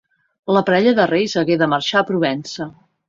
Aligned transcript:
La 0.57 0.61
parella 0.69 0.93
de 0.99 1.05
reis 1.11 1.35
hagué 1.41 1.59
de 1.63 1.67
marxar 1.75 2.03
a 2.03 2.09
Provença. 2.09 2.69